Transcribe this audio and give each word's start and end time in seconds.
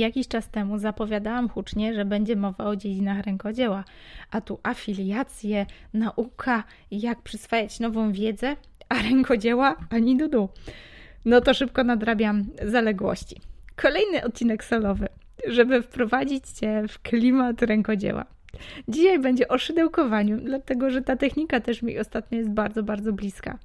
Jakiś 0.00 0.28
czas 0.28 0.48
temu 0.48 0.78
zapowiadałam 0.78 1.48
hucznie, 1.48 1.94
że 1.94 2.04
będzie 2.04 2.36
mowa 2.36 2.64
o 2.64 2.76
dziedzinach 2.76 3.24
rękodzieła, 3.26 3.84
a 4.30 4.40
tu 4.40 4.60
afiliacje, 4.62 5.66
nauka, 5.94 6.64
jak 6.90 7.22
przyswajać 7.22 7.80
nową 7.80 8.12
wiedzę, 8.12 8.56
a 8.88 8.94
rękodzieła 8.94 9.76
ani 9.90 10.16
dudu. 10.16 10.48
No 11.24 11.40
to 11.40 11.54
szybko 11.54 11.84
nadrabiam 11.84 12.44
zaległości. 12.64 13.40
Kolejny 13.76 14.24
odcinek 14.24 14.64
solowy, 14.64 15.08
żeby 15.48 15.82
wprowadzić 15.82 16.48
Cię 16.48 16.82
w 16.88 17.02
klimat 17.02 17.62
rękodzieła. 17.62 18.24
Dzisiaj 18.88 19.18
będzie 19.18 19.48
o 19.48 19.58
szydełkowaniu, 19.58 20.36
dlatego 20.40 20.90
że 20.90 21.02
ta 21.02 21.16
technika 21.16 21.60
też 21.60 21.82
mi 21.82 21.98
ostatnio 21.98 22.38
jest 22.38 22.50
bardzo, 22.50 22.82
bardzo 22.82 23.12
bliska. 23.12 23.58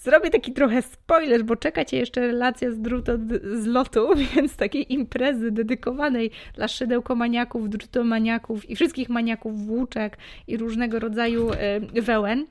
Zrobię 0.00 0.30
taki 0.30 0.52
trochę 0.52 0.82
spoiler, 0.82 1.44
bo 1.44 1.56
czeka 1.56 1.84
Cię 1.84 1.96
jeszcze 1.96 2.20
relacja 2.20 2.70
z 2.70 2.80
drutu 2.80 3.12
z 3.54 3.66
lotu, 3.66 4.08
więc 4.34 4.56
takiej 4.56 4.92
imprezy 4.92 5.50
dedykowanej 5.50 6.30
dla 6.54 6.68
szydełkomaniaków, 6.68 7.68
drutomaniaków 7.68 8.70
i 8.70 8.76
wszystkich 8.76 9.08
maniaków 9.08 9.66
włóczek 9.66 10.18
i 10.46 10.56
różnego 10.56 10.98
rodzaju 10.98 11.50
y, 11.94 12.02
wełen. 12.02 12.46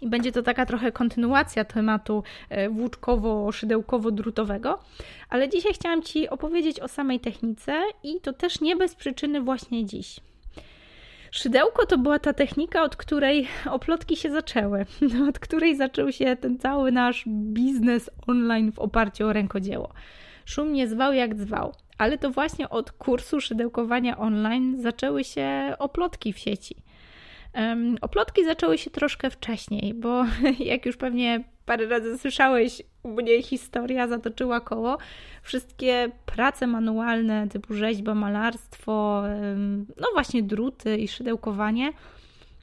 I 0.00 0.08
będzie 0.08 0.32
to 0.32 0.42
taka 0.42 0.66
trochę 0.66 0.92
kontynuacja 0.92 1.64
tematu 1.64 2.22
y, 2.52 2.70
włóczkowo-szydełkowo-drutowego. 2.70 4.78
Ale 5.28 5.48
dzisiaj 5.48 5.74
chciałam 5.74 6.02
Ci 6.02 6.28
opowiedzieć 6.28 6.80
o 6.80 6.88
samej 6.88 7.20
technice 7.20 7.82
i 8.02 8.20
to 8.20 8.32
też 8.32 8.60
nie 8.60 8.76
bez 8.76 8.94
przyczyny 8.94 9.40
właśnie 9.40 9.86
dziś. 9.86 10.20
Szydełko 11.34 11.86
to 11.86 11.98
była 11.98 12.18
ta 12.18 12.32
technika, 12.32 12.82
od 12.82 12.96
której 12.96 13.48
oplotki 13.70 14.16
się 14.16 14.30
zaczęły, 14.30 14.86
od 15.28 15.38
której 15.38 15.76
zaczął 15.76 16.12
się 16.12 16.36
ten 16.36 16.58
cały 16.58 16.92
nasz 16.92 17.24
biznes 17.26 18.10
online 18.26 18.72
w 18.72 18.78
oparciu 18.78 19.26
o 19.26 19.32
rękodzieło. 19.32 19.92
Szum 20.44 20.72
nie 20.72 20.88
zwał 20.88 21.12
jak 21.12 21.34
zwał, 21.34 21.74
ale 21.98 22.18
to 22.18 22.30
właśnie 22.30 22.68
od 22.68 22.92
kursu 22.92 23.40
szydełkowania 23.40 24.18
online 24.18 24.82
zaczęły 24.82 25.24
się 25.24 25.74
oplotki 25.78 26.32
w 26.32 26.38
sieci. 26.38 26.76
Um, 27.54 27.96
oplotki 28.00 28.44
zaczęły 28.44 28.78
się 28.78 28.90
troszkę 28.90 29.30
wcześniej, 29.30 29.94
bo 29.94 30.24
jak 30.58 30.86
już 30.86 30.96
pewnie 30.96 31.44
parę 31.66 31.86
razy 31.86 32.18
słyszałeś, 32.18 32.82
u 33.02 33.08
mnie 33.08 33.42
historia 33.42 34.08
zatoczyła 34.08 34.60
koło. 34.60 34.98
Wszystkie 35.42 36.10
prace 36.26 36.66
manualne 36.66 37.48
typu 37.48 37.74
rzeźba, 37.74 38.14
malarstwo, 38.14 39.22
no 40.00 40.08
właśnie 40.12 40.42
druty 40.42 40.96
i 40.96 41.08
szydełkowanie, 41.08 41.92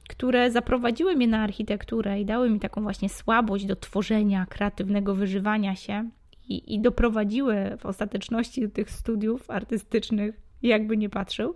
które 0.08 0.50
zaprowadziły 0.50 1.16
mnie 1.16 1.28
na 1.28 1.42
architekturę 1.42 2.20
i 2.20 2.24
dały 2.24 2.50
mi 2.50 2.60
taką 2.60 2.82
właśnie 2.82 3.08
słabość 3.08 3.66
do 3.66 3.76
tworzenia, 3.76 4.46
kreatywnego 4.46 5.14
wyżywania 5.14 5.76
się 5.76 6.10
i, 6.48 6.74
i 6.74 6.80
doprowadziły 6.80 7.76
w 7.80 7.86
ostateczności 7.86 8.62
do 8.62 8.68
tych 8.68 8.90
studiów 8.90 9.50
artystycznych, 9.50 10.40
jakby 10.62 10.96
nie 10.96 11.10
patrzył, 11.10 11.54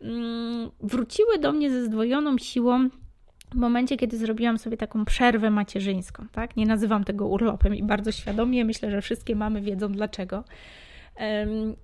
mm, 0.00 0.70
wróciły 0.80 1.38
do 1.38 1.52
mnie 1.52 1.70
ze 1.70 1.84
zdwojoną 1.84 2.38
siłą 2.38 2.88
w 3.50 3.54
momencie, 3.54 3.96
kiedy 3.96 4.18
zrobiłam 4.18 4.58
sobie 4.58 4.76
taką 4.76 5.04
przerwę 5.04 5.50
macierzyńską, 5.50 6.26
tak? 6.32 6.56
Nie 6.56 6.66
nazywam 6.66 7.04
tego 7.04 7.26
urlopem 7.26 7.74
i 7.74 7.82
bardzo 7.82 8.12
świadomie 8.12 8.64
myślę, 8.64 8.90
że 8.90 9.02
wszystkie 9.02 9.36
mamy 9.36 9.60
wiedzą 9.60 9.92
dlaczego. 9.92 10.44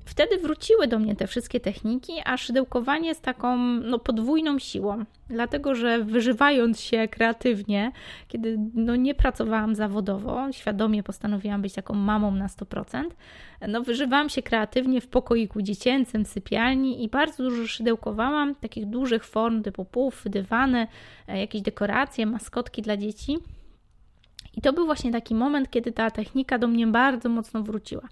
Wtedy 0.04 0.38
wróciły 0.38 0.88
do 0.88 0.98
mnie 0.98 1.16
te 1.16 1.26
wszystkie 1.26 1.60
techniki, 1.60 2.12
a 2.24 2.36
szydełkowanie 2.36 3.14
z 3.14 3.20
taką 3.20 3.56
no, 3.66 3.98
podwójną 3.98 4.58
siłą, 4.58 5.04
dlatego 5.28 5.74
że 5.74 6.04
wyżywając 6.04 6.80
się 6.80 7.08
kreatywnie, 7.08 7.92
kiedy 8.28 8.58
no, 8.74 8.96
nie 8.96 9.14
pracowałam 9.14 9.74
zawodowo, 9.74 10.52
świadomie 10.52 11.02
postanowiłam 11.02 11.62
być 11.62 11.74
taką 11.74 11.94
mamą 11.94 12.30
na 12.30 12.46
100%, 12.46 13.04
no, 13.68 13.82
wyżywałam 13.82 14.28
się 14.28 14.42
kreatywnie 14.42 15.00
w 15.00 15.06
pokoiku 15.06 15.62
dziecięcym, 15.62 16.24
w 16.24 16.28
sypialni 16.28 17.04
i 17.04 17.08
bardzo 17.08 17.42
dużo 17.42 17.66
szydełkowałam 17.66 18.54
takich 18.54 18.86
dużych 18.86 19.24
form 19.24 19.62
typu 19.62 19.84
pufy, 19.84 20.30
dywany, 20.30 20.86
e, 21.28 21.40
jakieś 21.40 21.62
dekoracje, 21.62 22.26
maskotki 22.26 22.82
dla 22.82 22.96
dzieci. 22.96 23.38
I 24.56 24.60
to 24.60 24.72
był 24.72 24.86
właśnie 24.86 25.12
taki 25.12 25.34
moment, 25.34 25.70
kiedy 25.70 25.92
ta 25.92 26.10
technika 26.10 26.58
do 26.58 26.68
mnie 26.68 26.86
bardzo 26.86 27.28
mocno 27.28 27.62
wróciła. 27.62 28.08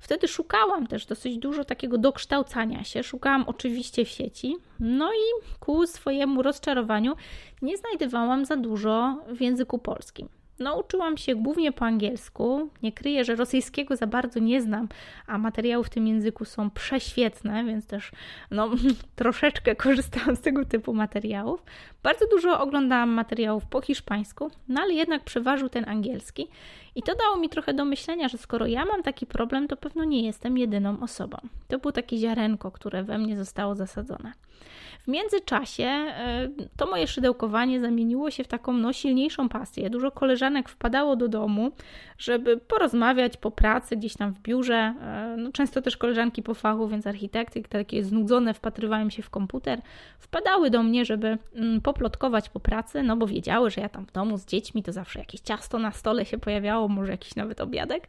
Wtedy 0.00 0.28
szukałam 0.28 0.86
też 0.86 1.06
dosyć 1.06 1.38
dużo 1.38 1.64
takiego 1.64 1.98
dokształcania 1.98 2.84
się. 2.84 3.02
Szukałam 3.02 3.44
oczywiście 3.46 4.04
w 4.04 4.08
sieci, 4.08 4.56
no 4.80 5.12
i 5.12 5.56
ku 5.60 5.86
swojemu 5.86 6.42
rozczarowaniu 6.42 7.16
nie 7.62 7.76
znajdowałam 7.76 8.44
za 8.44 8.56
dużo 8.56 9.18
w 9.28 9.40
języku 9.40 9.78
polskim. 9.78 10.28
No, 10.58 10.76
uczyłam 10.76 11.16
się 11.16 11.34
głównie 11.34 11.72
po 11.72 11.84
angielsku. 11.84 12.68
Nie 12.82 12.92
kryję, 12.92 13.24
że 13.24 13.34
rosyjskiego 13.34 13.96
za 13.96 14.06
bardzo 14.06 14.40
nie 14.40 14.62
znam, 14.62 14.88
a 15.26 15.38
materiały 15.38 15.84
w 15.84 15.90
tym 15.90 16.06
języku 16.06 16.44
są 16.44 16.70
prześwietne, 16.70 17.64
więc 17.64 17.86
też 17.86 18.10
no, 18.50 18.70
troszeczkę 19.16 19.76
korzystałam 19.76 20.36
z 20.36 20.40
tego 20.40 20.64
typu 20.64 20.94
materiałów. 20.94 21.62
Bardzo 22.02 22.26
dużo 22.26 22.60
oglądałam 22.60 23.10
materiałów 23.10 23.66
po 23.66 23.80
hiszpańsku, 23.80 24.50
no 24.68 24.80
ale 24.80 24.94
jednak 24.94 25.24
przeważył 25.24 25.68
ten 25.68 25.88
angielski. 25.88 26.48
I 26.96 27.02
to 27.02 27.14
dało 27.14 27.36
mi 27.36 27.48
trochę 27.48 27.74
do 27.74 27.84
myślenia, 27.84 28.28
że 28.28 28.38
skoro 28.38 28.66
ja 28.66 28.84
mam 28.84 29.02
taki 29.02 29.26
problem, 29.26 29.68
to 29.68 29.76
pewno 29.76 30.04
nie 30.04 30.26
jestem 30.26 30.58
jedyną 30.58 31.00
osobą. 31.00 31.38
To 31.68 31.78
było 31.78 31.92
takie 31.92 32.18
ziarenko, 32.18 32.70
które 32.70 33.04
we 33.04 33.18
mnie 33.18 33.36
zostało 33.36 33.74
zasadzone. 33.74 34.32
W 35.06 35.08
międzyczasie 35.08 35.84
e, 35.84 36.48
to 36.76 36.86
moje 36.86 37.06
szydełkowanie 37.06 37.80
zamieniło 37.80 38.30
się 38.30 38.44
w 38.44 38.48
taką 38.48 38.72
no, 38.72 38.92
silniejszą 38.92 39.48
pasję. 39.48 39.90
Dużo 39.90 40.10
koleżanek 40.10 40.68
wpadało 40.68 41.16
do 41.16 41.28
domu, 41.28 41.70
żeby 42.18 42.56
porozmawiać 42.56 43.36
po 43.36 43.50
pracy, 43.50 43.96
gdzieś 43.96 44.14
tam 44.14 44.34
w 44.34 44.40
biurze. 44.40 44.74
E, 44.74 45.34
no, 45.38 45.52
często 45.52 45.82
też 45.82 45.96
koleżanki 45.96 46.42
po 46.42 46.54
fachu, 46.54 46.88
więc 46.88 47.06
architekty, 47.06 47.62
takie 47.62 48.04
znudzone, 48.04 48.54
wpatrywają 48.54 49.10
się 49.10 49.22
w 49.22 49.30
komputer, 49.30 49.80
wpadały 50.18 50.70
do 50.70 50.82
mnie, 50.82 51.04
żeby 51.04 51.38
mm, 51.54 51.80
poplotkować 51.80 52.48
po 52.48 52.60
pracy, 52.60 53.02
no 53.02 53.16
bo 53.16 53.26
wiedziały, 53.26 53.70
że 53.70 53.80
ja 53.80 53.88
tam 53.88 54.06
w 54.06 54.12
domu 54.12 54.38
z 54.38 54.46
dziećmi 54.46 54.82
to 54.82 54.92
zawsze 54.92 55.18
jakieś 55.18 55.40
ciasto 55.40 55.78
na 55.78 55.92
stole 55.92 56.24
się 56.24 56.38
pojawiało, 56.38 56.85
może 56.88 57.12
jakiś 57.12 57.36
nawet 57.36 57.60
obiadek. 57.60 58.06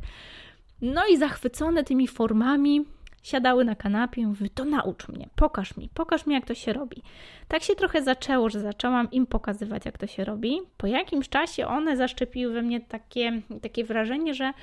No 0.82 1.08
i 1.08 1.18
zachwycone 1.18 1.84
tymi 1.84 2.08
formami, 2.08 2.86
siadały 3.24 3.66
na 3.66 3.76
kanapie 3.76 4.22
i 4.22 4.26
mówiły, 4.26 4.50
to 4.50 4.66
naucz 4.66 5.08
mnie, 5.08 5.30
pokaż 5.36 5.78
mi, 5.78 5.90
pokaż 5.94 6.26
mi 6.26 6.34
jak 6.34 6.46
to 6.46 6.54
się 6.54 6.74
robi. 6.74 7.04
Tak 7.48 7.64
się 7.64 7.76
trochę 7.76 8.04
zaczęło, 8.04 8.50
że 8.50 8.60
zaczęłam 8.60 9.12
im 9.12 9.26
pokazywać 9.26 9.86
jak 9.86 9.98
to 9.98 10.08
się 10.08 10.26
robi. 10.26 10.60
Po 10.78 10.88
jakimś 10.88 11.30
czasie 11.30 11.68
one 11.68 11.98
zaszczepiły 11.98 12.54
we 12.54 12.62
mnie 12.62 12.82
takie, 12.82 13.42
takie 13.62 13.84
wrażenie, 13.84 14.34
że 14.34 14.54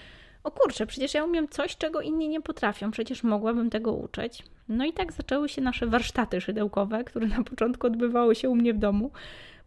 o 0.44 0.50
kurczę, 0.50 0.86
przecież 0.86 1.14
ja 1.14 1.24
umiem 1.24 1.48
coś, 1.48 1.76
czego 1.76 2.00
inni 2.00 2.28
nie 2.28 2.40
potrafią, 2.40 2.90
przecież 2.90 3.22
mogłabym 3.22 3.70
tego 3.70 3.92
uczyć. 3.92 4.42
No 4.68 4.84
i 4.84 4.92
tak 4.92 5.12
zaczęły 5.12 5.48
się 5.48 5.62
nasze 5.62 5.86
warsztaty 5.86 6.40
szydełkowe, 6.40 7.04
które 7.04 7.26
na 7.26 7.44
początku 7.44 7.86
odbywały 7.86 8.34
się 8.34 8.48
u 8.50 8.54
mnie 8.54 8.74
w 8.74 8.78
domu. 8.78 9.10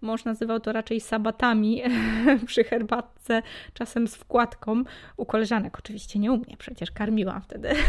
Mąż 0.02 0.26
nazywał 0.26 0.60
to 0.60 0.72
raczej 0.72 1.02
sabatami 1.02 1.82
przy 2.48 2.64
herbatce, 2.64 3.42
czasem 3.74 4.08
z 4.08 4.16
wkładką. 4.16 4.84
U 5.18 5.26
koleżanek 5.26 5.80
oczywiście 5.80 6.20
nie 6.20 6.32
u 6.32 6.38
mnie, 6.38 6.58
przecież 6.58 6.92
karmiłam 6.92 7.42
wtedy. 7.42 7.70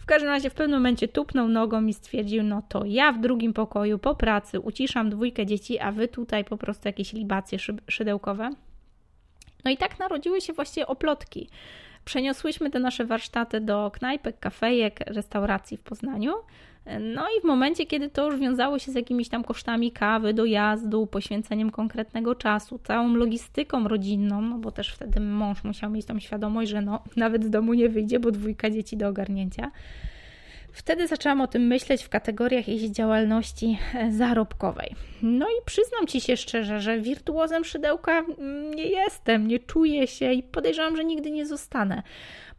W 0.00 0.08
każdym 0.08 0.30
razie 0.30 0.50
w 0.50 0.54
pewnym 0.54 0.78
momencie 0.78 1.08
tupnął 1.08 1.48
nogą 1.48 1.86
i 1.86 1.94
stwierdził, 1.94 2.42
no 2.42 2.62
to 2.68 2.84
ja 2.84 3.12
w 3.12 3.20
drugim 3.20 3.52
pokoju 3.52 3.98
po 3.98 4.14
pracy 4.14 4.60
uciszam 4.60 5.10
dwójkę 5.10 5.46
dzieci, 5.46 5.78
a 5.78 5.92
wy 5.92 6.08
tutaj 6.08 6.44
po 6.44 6.56
prostu 6.56 6.88
jakieś 6.88 7.12
libacje 7.12 7.58
szydełkowe. 7.88 8.50
No 9.64 9.70
i 9.70 9.76
tak 9.76 9.98
narodziły 9.98 10.40
się 10.40 10.52
właśnie 10.52 10.86
oplotki. 10.86 11.48
Przeniosłyśmy 12.06 12.70
te 12.70 12.80
nasze 12.80 13.04
warsztaty 13.04 13.60
do 13.60 13.90
knajpek, 13.94 14.38
kafejek, 14.38 15.00
restauracji 15.06 15.76
w 15.76 15.80
Poznaniu. 15.80 16.32
No 17.00 17.22
i 17.38 17.40
w 17.40 17.44
momencie, 17.44 17.86
kiedy 17.86 18.10
to 18.10 18.26
już 18.26 18.40
wiązało 18.40 18.78
się 18.78 18.92
z 18.92 18.94
jakimiś 18.94 19.28
tam 19.28 19.44
kosztami 19.44 19.92
kawy, 19.92 20.34
dojazdu, 20.34 21.06
poświęceniem 21.06 21.70
konkretnego 21.70 22.34
czasu, 22.34 22.78
całą 22.78 23.14
logistyką 23.14 23.88
rodzinną, 23.88 24.42
no 24.42 24.58
bo 24.58 24.70
też 24.72 24.94
wtedy 24.94 25.20
mąż 25.20 25.64
musiał 25.64 25.90
mieć 25.90 26.06
tą 26.06 26.20
świadomość, 26.20 26.70
że 26.70 26.82
no, 26.82 27.02
nawet 27.16 27.44
z 27.44 27.50
domu 27.50 27.74
nie 27.74 27.88
wyjdzie, 27.88 28.20
bo 28.20 28.30
dwójka 28.30 28.70
dzieci 28.70 28.96
do 28.96 29.08
ogarnięcia. 29.08 29.70
Wtedy 30.76 31.06
zaczęłam 31.06 31.40
o 31.40 31.46
tym 31.46 31.66
myśleć 31.66 32.02
w 32.02 32.08
kategoriach 32.08 32.68
jakiejś 32.68 32.90
działalności 32.90 33.78
e, 33.94 34.12
zarobkowej. 34.12 34.94
No 35.22 35.46
i 35.48 35.64
przyznam 35.64 36.06
Ci 36.06 36.20
się 36.20 36.36
szczerze, 36.36 36.80
że 36.80 37.00
wirtuozem 37.00 37.64
szydełka 37.64 38.18
mm, 38.18 38.74
nie 38.74 38.84
jestem, 38.84 39.46
nie 39.46 39.58
czuję 39.58 40.06
się 40.06 40.32
i 40.32 40.42
podejrzewam, 40.42 40.96
że 40.96 41.04
nigdy 41.04 41.30
nie 41.30 41.46
zostanę. 41.46 42.02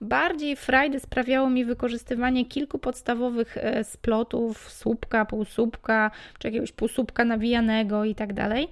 Bardziej 0.02 0.56
frajdy 0.56 1.00
sprawiało 1.00 1.50
mi 1.50 1.66
wykorzystywanie 1.66 2.46
kilku 2.46 2.80
podstawowych 2.80 3.58
e, 3.58 3.84
splotów, 3.84 4.72
słupka, 4.72 5.26
półsłupka, 5.26 6.12
czy 6.40 6.48
jakiegoś 6.48 6.72
półsłupka 6.72 7.26
nawijanego 7.26 8.06
i 8.06 8.16
tak 8.16 8.34
dalej, 8.34 8.68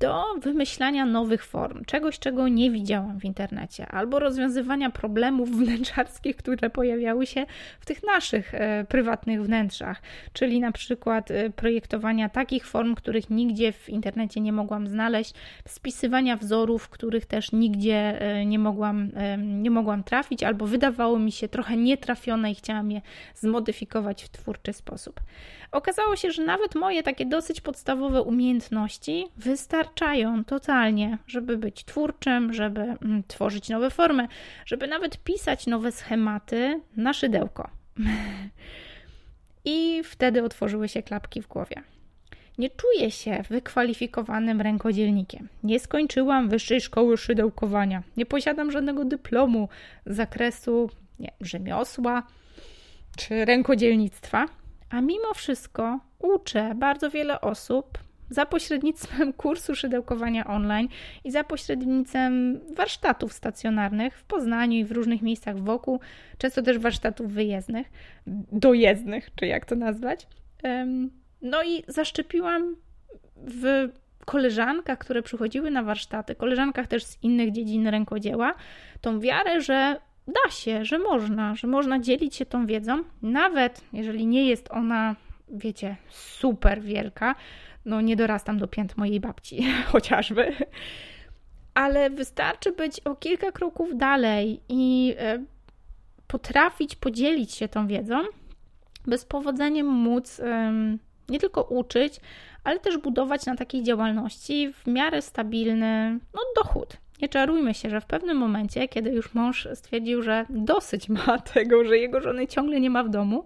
do 0.00 0.24
wymyślania 0.42 1.06
nowych 1.06 1.44
form, 1.44 1.84
czegoś, 1.84 2.18
czego 2.18 2.48
nie 2.48 2.70
widziałam 2.70 3.20
w 3.20 3.24
internecie, 3.24 3.86
albo 3.86 4.18
rozwiązywania 4.18 4.90
problemów 4.90 5.50
wnętrzarskich, 5.58 6.36
które 6.36 6.70
pojawiały 6.70 7.26
się 7.26 7.46
w 7.80 7.86
tych 7.86 8.02
naszych 8.02 8.54
e, 8.54 8.84
prywatnych 8.84 9.42
wnętrzach, 9.42 10.02
czyli 10.32 10.60
na 10.60 10.72
przykład 10.72 11.30
e, 11.30 11.50
projektowania 11.50 12.28
takich 12.28 12.66
form, 12.66 12.94
których 12.94 13.30
nigdzie 13.30 13.72
w 13.72 13.88
internecie 13.88 14.40
nie 14.40 14.52
mogłam 14.52 14.88
znaleźć, 14.88 15.34
spisywania 15.66 16.36
wzorów, 16.36 16.88
których 16.88 17.26
też 17.26 17.52
nigdzie 17.52 18.18
nie 18.46 18.58
mogłam, 18.58 19.10
nie 19.38 19.70
mogłam 19.70 20.04
trafić, 20.04 20.42
albo 20.48 20.66
wydawały 20.66 21.18
mi 21.18 21.32
się 21.32 21.48
trochę 21.48 21.76
nietrafione 21.76 22.50
i 22.50 22.54
chciałam 22.54 22.90
je 22.90 23.00
zmodyfikować 23.34 24.24
w 24.24 24.28
twórczy 24.28 24.72
sposób. 24.72 25.20
Okazało 25.72 26.16
się, 26.16 26.30
że 26.30 26.44
nawet 26.44 26.74
moje 26.74 27.02
takie 27.02 27.26
dosyć 27.26 27.60
podstawowe 27.60 28.22
umiejętności 28.22 29.26
wystarczają 29.36 30.44
totalnie, 30.44 31.18
żeby 31.26 31.58
być 31.58 31.84
twórczym, 31.84 32.52
żeby 32.52 32.80
mm, 32.80 33.22
tworzyć 33.28 33.68
nowe 33.68 33.90
formy, 33.90 34.28
żeby 34.66 34.86
nawet 34.86 35.18
pisać 35.24 35.66
nowe 35.66 35.92
schematy 35.92 36.80
na 36.96 37.12
szydełko. 37.12 37.70
I 39.64 40.02
wtedy 40.04 40.42
otworzyły 40.42 40.88
się 40.88 41.02
klapki 41.02 41.42
w 41.42 41.46
głowie. 41.46 41.82
Nie 42.58 42.70
czuję 42.70 43.10
się 43.10 43.44
wykwalifikowanym 43.50 44.60
rękodzielnikiem. 44.60 45.48
Nie 45.62 45.80
skończyłam 45.80 46.48
wyższej 46.48 46.80
szkoły 46.80 47.16
szydełkowania. 47.16 48.02
Nie 48.16 48.26
posiadam 48.26 48.72
żadnego 48.72 49.04
dyplomu 49.04 49.68
z 50.06 50.16
zakresu 50.16 50.90
nie, 51.18 51.32
rzemiosła 51.40 52.22
czy 53.16 53.44
rękodzielnictwa. 53.44 54.46
A 54.90 55.00
mimo 55.00 55.34
wszystko 55.34 56.00
uczę 56.18 56.74
bardzo 56.74 57.10
wiele 57.10 57.40
osób 57.40 57.98
za 58.30 58.46
pośrednictwem 58.46 59.32
kursu 59.42 59.74
szydełkowania 59.74 60.46
online 60.46 60.88
i 61.24 61.30
za 61.30 61.44
pośrednictwem 61.44 62.60
warsztatów 62.76 63.32
stacjonarnych 63.32 64.18
w 64.18 64.24
Poznaniu 64.24 64.78
i 64.78 64.84
w 64.84 64.92
różnych 64.92 65.22
miejscach 65.22 65.58
wokół, 65.58 66.00
często 66.38 66.62
też 66.62 66.78
warsztatów 66.78 67.32
wyjezdnych, 67.32 67.90
dojezdnych, 68.52 69.34
czy 69.34 69.46
jak 69.46 69.66
to 69.66 69.76
nazwać. 69.76 70.26
No 71.42 71.62
i 71.62 71.82
zaszczepiłam 71.88 72.76
w 73.36 73.88
koleżankach, 74.24 74.98
które 74.98 75.22
przychodziły 75.22 75.70
na 75.70 75.82
warsztaty, 75.82 76.34
koleżankach 76.34 76.86
też 76.86 77.04
z 77.04 77.22
innych 77.22 77.52
dziedzin 77.52 77.86
rękodzieła, 77.86 78.54
tą 79.00 79.20
wiarę, 79.20 79.60
że 79.60 79.96
da 80.26 80.50
się, 80.50 80.84
że 80.84 80.98
można, 80.98 81.54
że 81.54 81.66
można 81.66 82.00
dzielić 82.00 82.36
się 82.36 82.46
tą 82.46 82.66
wiedzą, 82.66 83.02
nawet 83.22 83.80
jeżeli 83.92 84.26
nie 84.26 84.48
jest 84.48 84.68
ona, 84.70 85.16
wiecie, 85.48 85.96
super 86.08 86.82
wielka, 86.82 87.34
no 87.84 88.00
nie 88.00 88.16
dorastam 88.16 88.58
do 88.58 88.68
pięt 88.68 88.96
mojej 88.96 89.20
babci, 89.20 89.66
chociażby. 89.92 90.52
Ale 91.74 92.10
wystarczy 92.10 92.72
być 92.72 93.00
o 93.00 93.16
kilka 93.16 93.52
kroków 93.52 93.96
dalej 93.96 94.60
i 94.68 95.14
e, 95.18 95.44
potrafić 96.26 96.96
podzielić 96.96 97.52
się 97.52 97.68
tą 97.68 97.86
wiedzą, 97.86 98.22
by 99.06 99.18
z 99.18 99.24
powodzeniem 99.24 99.86
móc 99.86 100.40
nie 101.28 101.38
tylko 101.38 101.62
uczyć, 101.62 102.20
ale 102.64 102.80
też 102.80 102.98
budować 102.98 103.46
na 103.46 103.56
takiej 103.56 103.82
działalności 103.82 104.72
w 104.72 104.86
miarę 104.86 105.22
stabilny 105.22 106.18
no, 106.34 106.40
dochód. 106.56 106.96
Nie 107.22 107.28
czarujmy 107.28 107.74
się, 107.74 107.90
że 107.90 108.00
w 108.00 108.06
pewnym 108.06 108.36
momencie, 108.36 108.88
kiedy 108.88 109.10
już 109.10 109.34
mąż 109.34 109.68
stwierdził, 109.74 110.22
że 110.22 110.46
dosyć 110.50 111.08
ma 111.08 111.38
tego, 111.54 111.84
że 111.84 111.98
jego 111.98 112.20
żony 112.20 112.46
ciągle 112.46 112.80
nie 112.80 112.90
ma 112.90 113.04
w 113.04 113.08
domu, 113.08 113.44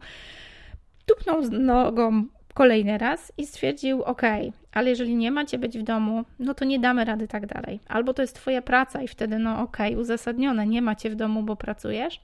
tupnął 1.06 1.42
z 1.42 1.50
nogą 1.50 2.24
kolejny 2.54 2.98
raz 2.98 3.32
i 3.38 3.46
stwierdził: 3.46 4.02
OK, 4.02 4.22
ale 4.72 4.90
jeżeli 4.90 5.16
nie 5.16 5.30
macie 5.30 5.58
być 5.58 5.78
w 5.78 5.82
domu, 5.82 6.24
no 6.38 6.54
to 6.54 6.64
nie 6.64 6.78
damy 6.78 7.04
rady 7.04 7.28
tak 7.28 7.46
dalej. 7.46 7.80
Albo 7.88 8.14
to 8.14 8.22
jest 8.22 8.36
Twoja 8.36 8.62
praca 8.62 9.02
i 9.02 9.08
wtedy, 9.08 9.38
no 9.38 9.60
OK, 9.60 9.78
uzasadnione, 9.96 10.66
nie 10.66 10.82
macie 10.82 11.10
w 11.10 11.14
domu, 11.14 11.42
bo 11.42 11.56
pracujesz. 11.56 12.20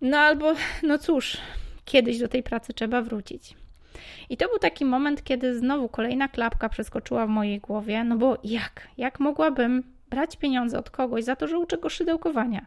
No 0.00 0.18
albo, 0.18 0.52
no 0.82 0.98
cóż, 0.98 1.36
kiedyś 1.84 2.18
do 2.18 2.28
tej 2.28 2.42
pracy 2.42 2.72
trzeba 2.72 3.02
wrócić. 3.02 3.54
I 4.30 4.36
to 4.36 4.48
był 4.48 4.58
taki 4.58 4.84
moment, 4.84 5.24
kiedy 5.24 5.58
znowu 5.58 5.88
kolejna 5.88 6.28
klapka 6.28 6.68
przeskoczyła 6.68 7.26
w 7.26 7.28
mojej 7.28 7.60
głowie, 7.60 8.04
no 8.04 8.16
bo 8.16 8.38
jak? 8.44 8.88
Jak 8.98 9.20
mogłabym 9.20 9.82
brać 10.10 10.36
pieniądze 10.36 10.78
od 10.78 10.90
kogoś 10.90 11.24
za 11.24 11.36
to, 11.36 11.48
że 11.48 11.58
uczę 11.58 11.78
go 11.78 11.88
szydełkowania? 11.88 12.66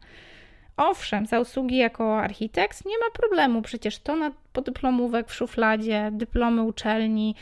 Owszem, 0.78 1.26
za 1.26 1.40
usługi 1.40 1.78
jako 1.78 2.20
architekt 2.20 2.86
nie 2.86 2.98
ma 2.98 3.12
problemu, 3.14 3.62
przecież 3.62 4.00
to 4.00 4.16
na 4.16 4.32
podyplomówek 4.54 5.28
w 5.28 5.34
szufladzie, 5.34 6.10
dyplomy 6.12 6.64
uczelni, 6.64 7.36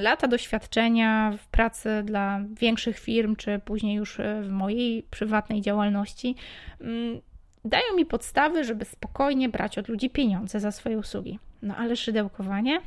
lata 0.00 0.28
doświadczenia 0.28 1.32
w 1.38 1.46
pracy 1.46 2.02
dla 2.04 2.40
większych 2.60 2.98
firm, 2.98 3.36
czy 3.36 3.60
później 3.64 3.96
już 3.96 4.20
e, 4.20 4.42
w 4.42 4.50
mojej 4.50 5.02
prywatnej 5.02 5.60
działalności 5.60 6.34
mm, 6.80 7.20
dają 7.64 7.96
mi 7.96 8.06
podstawy, 8.06 8.64
żeby 8.64 8.84
spokojnie 8.84 9.48
brać 9.48 9.78
od 9.78 9.88
ludzi 9.88 10.10
pieniądze 10.10 10.60
za 10.60 10.72
swoje 10.72 10.98
usługi. 10.98 11.38
No 11.62 11.76
ale 11.76 11.96
szydełkowanie? 11.96 12.80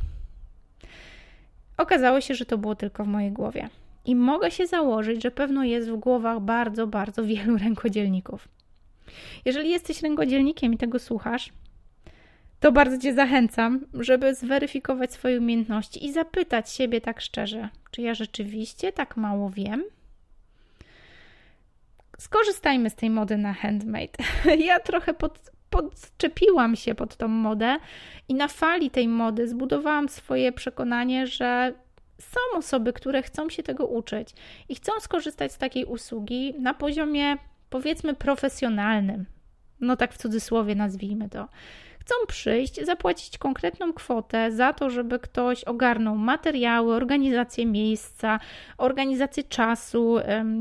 Okazało 1.77 2.21
się, 2.21 2.35
że 2.35 2.45
to 2.45 2.57
było 2.57 2.75
tylko 2.75 3.03
w 3.03 3.07
mojej 3.07 3.31
głowie. 3.31 3.69
I 4.05 4.15
mogę 4.15 4.51
się 4.51 4.67
założyć, 4.67 5.23
że 5.23 5.31
pewno 5.31 5.63
jest 5.63 5.89
w 5.89 5.95
głowach 5.95 6.39
bardzo, 6.39 6.87
bardzo 6.87 7.25
wielu 7.25 7.57
rękodzielników. 7.65 8.47
Jeżeli 9.45 9.69
jesteś 9.69 10.01
rękodzielnikiem 10.01 10.73
i 10.73 10.77
tego 10.77 10.99
słuchasz, 10.99 11.53
to 12.59 12.71
bardzo 12.71 12.97
Cię 12.97 13.13
zachęcam, 13.13 13.85
żeby 13.93 14.35
zweryfikować 14.35 15.13
swoje 15.13 15.37
umiejętności 15.37 16.05
i 16.05 16.13
zapytać 16.13 16.71
siebie 16.71 17.01
tak 17.01 17.21
szczerze, 17.21 17.69
czy 17.91 18.01
ja 18.01 18.13
rzeczywiście 18.13 18.91
tak 18.91 19.17
mało 19.17 19.49
wiem? 19.49 19.83
Skorzystajmy 22.17 22.89
z 22.89 22.95
tej 22.95 23.09
mody 23.09 23.37
na 23.37 23.53
handmade. 23.53 24.17
Ja 24.67 24.79
trochę 24.79 25.13
pod, 25.13 25.51
podczepiłam 25.71 26.75
się 26.75 26.95
pod 26.95 27.17
tą 27.17 27.27
modę 27.27 27.77
i 28.29 28.33
na 28.33 28.47
fali 28.47 28.91
tej 28.91 29.07
mody 29.07 29.47
zbudowałam 29.47 30.09
swoje 30.09 30.51
przekonanie, 30.51 31.27
że 31.27 31.73
są 32.19 32.39
osoby, 32.57 32.93
które 32.93 33.23
chcą 33.23 33.49
się 33.49 33.63
tego 33.63 33.87
uczyć 33.87 34.29
i 34.69 34.75
chcą 34.75 34.91
skorzystać 34.99 35.51
z 35.51 35.57
takiej 35.57 35.85
usługi 35.85 36.53
na 36.59 36.73
poziomie 36.73 37.37
powiedzmy 37.69 38.13
profesjonalnym. 38.13 39.25
No 39.79 39.95
tak 39.95 40.13
w 40.13 40.17
cudzysłowie 40.17 40.75
nazwijmy 40.75 41.29
to. 41.29 41.47
Chcą 41.99 42.15
przyjść, 42.27 42.85
zapłacić 42.85 43.37
konkretną 43.37 43.93
kwotę 43.93 44.51
za 44.51 44.73
to, 44.73 44.89
żeby 44.89 45.19
ktoś 45.19 45.63
ogarnął 45.63 46.15
materiały, 46.15 46.95
organizację 46.95 47.65
miejsca, 47.65 48.39
organizację 48.77 49.43
czasu, 49.43 50.17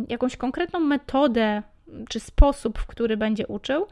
jakąś 0.09 0.37
konkretną 0.37 0.81
metodę 0.81 1.63
czy 2.09 2.21
sposób, 2.21 2.79
w 2.79 2.87
który 2.87 3.17
będzie 3.17 3.47
uczył 3.47 3.87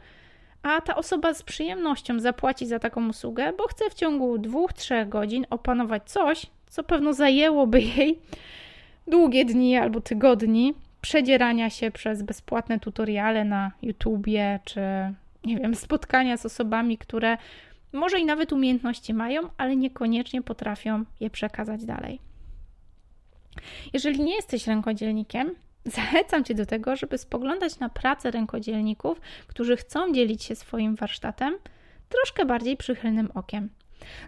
a 0.63 0.81
ta 0.81 0.95
osoba 0.95 1.33
z 1.33 1.43
przyjemnością 1.43 2.19
zapłaci 2.19 2.65
za 2.65 2.79
taką 2.79 3.09
usługę, 3.09 3.53
bo 3.57 3.67
chce 3.67 3.89
w 3.89 3.93
ciągu 3.93 4.37
dwóch, 4.37 4.73
trzech 4.73 5.09
godzin 5.09 5.45
opanować 5.49 6.11
coś, 6.11 6.45
co 6.69 6.83
pewno 6.83 7.13
zajęłoby 7.13 7.81
jej 7.97 8.19
długie 9.07 9.45
dni 9.45 9.77
albo 9.77 10.01
tygodni 10.01 10.73
przedzierania 11.01 11.69
się 11.69 11.91
przez 11.91 12.23
bezpłatne 12.23 12.79
tutoriale 12.79 13.45
na 13.45 13.71
YouTubie, 13.81 14.59
czy 14.65 14.81
nie 15.45 15.57
wiem, 15.57 15.75
spotkania 15.75 16.37
z 16.37 16.45
osobami, 16.45 16.97
które 16.97 17.37
może 17.93 18.19
i 18.19 18.25
nawet 18.25 18.53
umiejętności 18.53 19.13
mają, 19.13 19.41
ale 19.57 19.75
niekoniecznie 19.75 20.41
potrafią 20.41 21.03
je 21.19 21.29
przekazać 21.29 21.85
dalej. 21.85 22.19
Jeżeli 23.93 24.23
nie 24.23 24.35
jesteś 24.35 24.67
rękodzielnikiem, 24.67 25.55
Zachęcam 25.85 26.43
Cię 26.43 26.55
do 26.55 26.65
tego, 26.65 26.95
żeby 26.95 27.17
spoglądać 27.17 27.79
na 27.79 27.89
pracę 27.89 28.31
rękodzielników, 28.31 29.21
którzy 29.47 29.77
chcą 29.77 30.13
dzielić 30.13 30.43
się 30.43 30.55
swoim 30.55 30.95
warsztatem 30.95 31.57
troszkę 32.09 32.45
bardziej 32.45 32.77
przychylnym 32.77 33.31
okiem. 33.33 33.69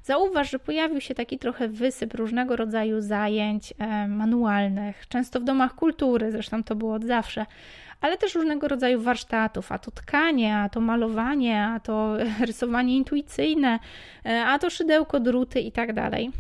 Zauważ, 0.04 0.52
że 0.52 0.60
pojawił 0.60 1.02
się 1.02 1.16
taki 1.16 1.40
trochę 1.40 1.68
wysyp 1.68 2.14
różnego 2.14 2.56
rodzaju 2.56 3.02
zajęć 3.02 3.74
e, 3.78 4.08
manualnych, 4.08 5.08
często 5.08 5.40
w 5.40 5.44
domach 5.44 5.76
kultury, 5.76 6.32
zresztą 6.32 6.64
to 6.64 6.76
było 6.76 6.94
od 6.94 7.06
zawsze, 7.06 7.46
ale 8.02 8.18
też 8.18 8.36
różnego 8.36 8.68
rodzaju 8.68 9.02
warsztatów, 9.02 9.72
a 9.72 9.80
to 9.80 9.92
tkanie, 9.92 10.58
a 10.58 10.70
to 10.70 10.82
malowanie, 10.82 11.66
a 11.66 11.80
to 11.80 12.18
rysowanie 12.48 12.98
intuicyjne, 12.98 13.80
e, 14.26 14.46
a 14.46 14.60
to 14.60 14.70
szydełko, 14.70 15.20
druty 15.20 15.60
i 15.60 15.72
tak 15.72 15.94
dalej. 15.94 16.32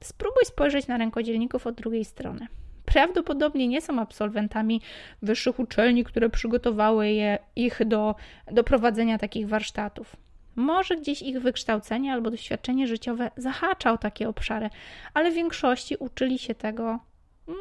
Spróbuj 0.00 0.44
spojrzeć 0.44 0.86
na 0.86 0.96
rękodzielników 0.96 1.66
od 1.66 1.74
drugiej 1.74 2.04
strony 2.04 2.46
prawdopodobnie 2.92 3.68
nie 3.68 3.80
są 3.80 4.00
absolwentami 4.00 4.80
wyższych 5.22 5.58
uczelni, 5.58 6.04
które 6.04 6.30
przygotowały 6.30 7.08
je, 7.08 7.38
ich 7.56 7.80
do, 7.86 8.14
do 8.52 8.64
prowadzenia 8.64 9.18
takich 9.18 9.48
warsztatów. 9.48 10.16
Może 10.56 10.96
gdzieś 10.96 11.22
ich 11.22 11.40
wykształcenie 11.40 12.12
albo 12.12 12.30
doświadczenie 12.30 12.86
życiowe 12.86 13.30
zahacza 13.36 13.92
o 13.92 13.98
takie 13.98 14.28
obszary, 14.28 14.70
ale 15.14 15.30
w 15.30 15.34
większości 15.34 15.96
uczyli 15.96 16.38
się 16.38 16.54
tego 16.54 16.84
mm, 17.48 17.60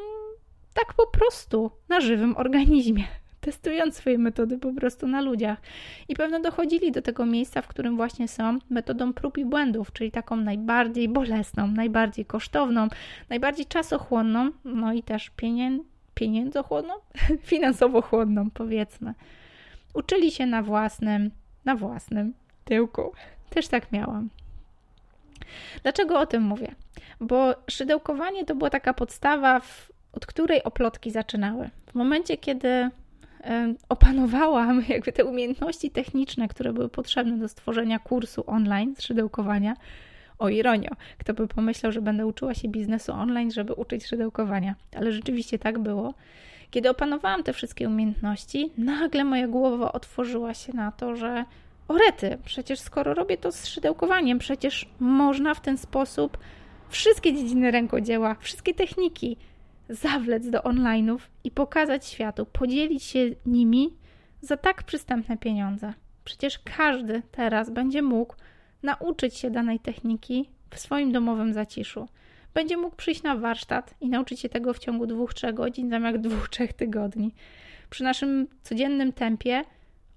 tak 0.74 0.94
po 0.94 1.08
prostu 1.08 1.72
na 1.90 2.02
żywym 2.02 2.38
organizmie 2.38 3.04
testując 3.41 3.95
swoje 3.95 4.17
metody 4.17 4.57
po 4.57 4.74
prostu 4.74 5.07
na 5.07 5.21
ludziach. 5.21 5.62
I 6.07 6.15
pewno 6.15 6.39
dochodzili 6.39 6.91
do 6.91 7.01
tego 7.01 7.25
miejsca, 7.25 7.62
w 7.62 7.67
którym 7.67 7.95
właśnie 7.95 8.27
są 8.27 8.60
metodą 8.69 9.13
prób 9.13 9.38
i 9.38 9.45
błędów, 9.45 9.93
czyli 9.93 10.12
taką 10.12 10.36
najbardziej 10.36 11.10
bolesną, 11.10 11.67
najbardziej 11.67 12.25
kosztowną, 12.25 12.88
najbardziej 13.29 13.65
czasochłonną, 13.65 14.50
no 14.65 14.93
i 14.93 15.03
też 15.03 15.29
pienię, 15.29 15.79
pieniędzochłonną, 16.13 16.93
finansowo-chłonną, 17.51 18.50
powiedzmy. 18.53 19.13
Uczyli 19.93 20.31
się 20.31 20.45
na 20.45 20.62
własnym, 20.62 21.31
na 21.65 21.75
własnym 21.75 22.33
tyłku. 22.65 23.13
Też 23.50 23.67
tak 23.67 23.91
miałam. 23.91 24.29
Dlaczego 25.83 26.19
o 26.19 26.25
tym 26.25 26.43
mówię? 26.43 26.75
Bo 27.19 27.55
szydełkowanie 27.67 28.45
to 28.45 28.55
była 28.55 28.69
taka 28.69 28.93
podstawa, 28.93 29.60
w, 29.60 29.91
od 30.13 30.25
której 30.25 30.63
oplotki 30.63 31.12
zaczynały. 31.12 31.69
W 31.88 31.95
momencie, 31.95 32.38
kiedy 32.38 32.89
opanowałam 33.89 34.83
jakby 34.89 35.12
te 35.12 35.25
umiejętności 35.25 35.91
techniczne, 35.91 36.48
które 36.48 36.74
były 36.74 36.89
potrzebne 36.89 37.38
do 37.38 37.48
stworzenia 37.48 38.00
kursu 38.00 38.43
online 38.48 38.95
szydełkowania. 39.00 39.74
O 40.39 40.50
ironio, 40.50 40.89
kto 41.17 41.33
by 41.33 41.48
pomyślał, 41.48 41.91
że 41.91 42.01
będę 42.01 42.25
uczyła 42.25 42.53
się 42.53 42.67
biznesu 42.67 43.12
online, 43.12 43.51
żeby 43.51 43.74
uczyć 43.74 44.05
szydełkowania. 44.05 44.75
Ale 44.95 45.12
rzeczywiście 45.12 45.60
tak 45.60 45.79
było. 45.79 46.13
Kiedy 46.71 46.89
opanowałam 46.89 47.43
te 47.43 47.53
wszystkie 47.53 47.88
umiejętności, 47.88 48.71
nagle 48.77 49.24
moja 49.24 49.48
głowa 49.48 49.91
otworzyła 49.91 50.53
się 50.53 50.74
na 50.74 50.91
to, 50.91 51.15
że 51.15 51.45
orety, 51.88 52.38
przecież 52.45 52.79
skoro 52.79 53.13
robię 53.13 53.38
to 53.38 53.51
z 53.51 53.67
szydełkowaniem, 53.67 54.39
przecież 54.39 54.89
można 55.00 55.53
w 55.53 55.62
ten 55.62 55.77
sposób 55.77 56.38
wszystkie 56.89 57.33
dziedziny 57.33 57.71
rękodzieła, 57.71 58.36
wszystkie 58.39 58.74
techniki 58.74 59.38
zawlec 59.90 60.50
do 60.50 60.60
online'ów 60.60 61.20
i 61.44 61.52
pokazać 61.52 62.06
światu, 62.06 62.46
podzielić 62.46 63.04
się 63.04 63.30
nimi 63.46 63.94
za 64.42 64.58
tak 64.58 64.84
przystępne 64.84 65.38
pieniądze. 65.38 65.94
Przecież 66.24 66.60
każdy 66.60 67.22
teraz 67.32 67.70
będzie 67.70 68.02
mógł 68.02 68.36
nauczyć 68.84 69.38
się 69.38 69.52
danej 69.52 69.80
techniki 69.80 70.50
w 70.70 70.80
swoim 70.80 71.12
domowym 71.12 71.54
zaciszu. 71.54 72.08
Będzie 72.54 72.78
mógł 72.78 72.96
przyjść 72.96 73.24
na 73.24 73.36
warsztat 73.36 73.96
i 74.02 74.10
nauczyć 74.10 74.40
się 74.40 74.50
tego 74.50 74.74
w 74.74 74.80
ciągu 74.80 75.06
dwóch, 75.06 75.34
trzech 75.34 75.54
godzin 75.54 75.90
zamiast 75.90 76.18
dwóch, 76.18 76.50
trzech 76.54 76.74
tygodni. 76.74 77.34
Przy 77.90 78.04
naszym 78.04 78.48
codziennym 78.64 79.14
tempie 79.14 79.64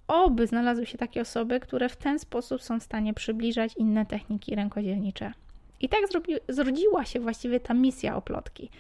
oby 0.09 0.47
znalazły 0.47 0.87
się 0.87 0.99
takie 0.99 1.21
osoby, 1.21 1.61
które 1.61 1.89
w 1.89 1.97
ten 1.97 2.19
sposób 2.19 2.63
są 2.63 2.81
w 2.81 2.83
stanie 2.83 3.15
przybliżać 3.15 3.77
inne 3.77 4.07
techniki 4.07 4.55
rękodzielnicze. 4.55 5.33
I 5.85 5.89
tak 5.89 6.09
zrobi, 6.09 6.35
zrodziła 6.49 7.05
się 7.05 7.21
właściwie 7.21 7.61
ta 7.61 7.75
misja 7.75 8.17
oplotki. 8.17 8.71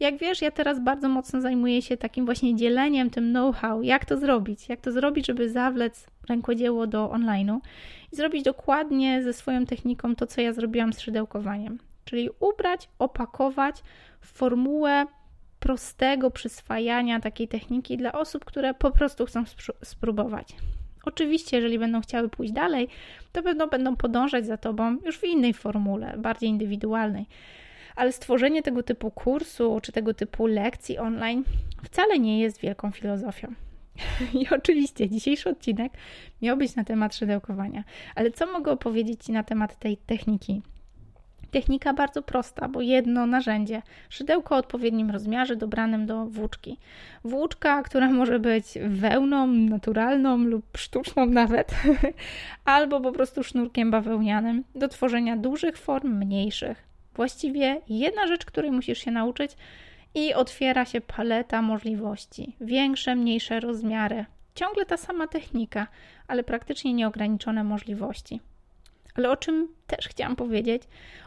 Jak 0.00 0.18
wiesz, 0.18 0.42
ja 0.42 0.50
teraz 0.50 0.80
bardzo 0.80 1.08
mocno 1.08 1.40
zajmuję 1.40 1.82
się 1.82 1.96
takim 1.96 2.24
właśnie 2.24 2.56
dzieleniem 2.56 3.10
tym 3.10 3.30
know-how, 3.30 3.82
jak 3.82 4.04
to 4.04 4.18
zrobić, 4.18 4.68
jak 4.68 4.80
to 4.80 4.92
zrobić, 4.92 5.26
żeby 5.26 5.50
zawlec 5.50 6.06
rękodzieło 6.28 6.86
do 6.86 7.08
online'u 7.08 7.58
i 8.12 8.16
zrobić 8.16 8.42
dokładnie 8.42 9.22
ze 9.22 9.32
swoją 9.32 9.66
techniką 9.66 10.16
to, 10.16 10.26
co 10.26 10.40
ja 10.40 10.52
zrobiłam 10.52 10.92
z 10.92 11.00
szydełkowaniem. 11.00 11.78
Czyli 12.04 12.30
ubrać, 12.40 12.88
opakować 12.98 13.82
w 14.20 14.26
formułę 14.26 15.06
prostego 15.60 16.30
przyswajania 16.30 17.20
takiej 17.20 17.48
techniki 17.48 17.96
dla 17.96 18.12
osób, 18.12 18.44
które 18.44 18.74
po 18.74 18.90
prostu 18.90 19.26
chcą 19.26 19.44
spróbować. 19.84 20.56
Oczywiście, 21.04 21.56
jeżeli 21.56 21.78
będą 21.78 22.00
chciały 22.00 22.28
pójść 22.28 22.52
dalej, 22.52 22.88
to 23.32 23.42
będą, 23.42 23.66
będą 23.66 23.96
podążać 23.96 24.46
za 24.46 24.56
tobą 24.56 24.96
już 25.04 25.18
w 25.18 25.24
innej 25.24 25.54
formule, 25.54 26.14
bardziej 26.18 26.48
indywidualnej. 26.48 27.26
Ale 27.96 28.12
stworzenie 28.12 28.62
tego 28.62 28.82
typu 28.82 29.10
kursu 29.10 29.80
czy 29.82 29.92
tego 29.92 30.14
typu 30.14 30.46
lekcji 30.46 30.98
online 30.98 31.44
wcale 31.84 32.18
nie 32.18 32.40
jest 32.40 32.60
wielką 32.60 32.90
filozofią. 32.90 33.54
I 34.40 34.48
oczywiście 34.50 35.08
dzisiejszy 35.08 35.48
odcinek 35.48 35.92
miał 36.42 36.56
być 36.56 36.76
na 36.76 36.84
temat 36.84 37.14
szydełkowania. 37.14 37.84
Ale 38.14 38.30
co 38.30 38.52
mogę 38.52 38.72
opowiedzieć 38.72 39.24
Ci 39.24 39.32
na 39.32 39.42
temat 39.42 39.78
tej 39.78 39.96
techniki? 39.96 40.62
Technika 41.50 41.92
bardzo 41.94 42.22
prosta, 42.22 42.68
bo 42.68 42.80
jedno 42.80 43.26
narzędzie, 43.26 43.82
szydełko 44.08 44.54
o 44.54 44.58
odpowiednim 44.58 45.10
rozmiarze 45.10 45.56
dobranym 45.56 46.06
do 46.06 46.26
włóczki. 46.26 46.78
Włóczka, 47.24 47.82
która 47.82 48.10
może 48.10 48.38
być 48.38 48.64
wełną 48.88 49.46
naturalną 49.46 50.36
lub 50.36 50.64
sztuczną 50.76 51.26
nawet, 51.26 51.74
albo 52.64 53.00
po 53.00 53.12
prostu 53.12 53.44
sznurkiem 53.44 53.90
bawełnianym 53.90 54.64
do 54.74 54.88
tworzenia 54.88 55.36
dużych 55.36 55.76
form, 55.76 56.18
mniejszych. 56.18 56.90
Właściwie 57.14 57.80
jedna 57.88 58.26
rzecz, 58.26 58.44
której 58.44 58.70
musisz 58.70 58.98
się 58.98 59.10
nauczyć 59.10 59.56
i 60.14 60.34
otwiera 60.34 60.84
się 60.84 61.00
paleta 61.00 61.62
możliwości. 61.62 62.56
Większe, 62.60 63.16
mniejsze 63.16 63.60
rozmiary. 63.60 64.24
Ciągle 64.54 64.86
ta 64.86 64.96
sama 64.96 65.26
technika, 65.26 65.86
ale 66.28 66.44
praktycznie 66.44 66.94
nieograniczone 66.94 67.64
możliwości. 67.64 68.40
Ale 69.14 69.30
o 69.30 69.36
czym 69.36 69.68
też 69.86 70.08
chciałam 70.08 70.36
powiedzieć? 70.36 70.82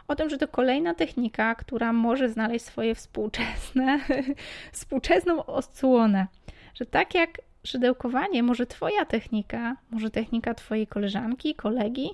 O 0.08 0.16
tym, 0.16 0.30
że 0.30 0.38
to 0.38 0.48
kolejna 0.48 0.94
technika, 0.94 1.56
która 1.56 1.94
może 1.94 2.30
znaleźć 2.30 2.66
swoje 2.66 2.96
współczesne, 2.96 4.00
współczesną 4.72 5.46
odsłonę. 5.46 6.28
Że 6.74 6.86
tak 6.86 7.16
jak 7.16 7.42
szydełkowanie, 7.64 8.44
może 8.44 8.66
Twoja 8.66 9.06
technika, 9.06 9.76
może 9.92 10.10
technika 10.10 10.54
Twojej 10.54 10.88
koleżanki, 10.88 11.56
kolegi, 11.56 12.10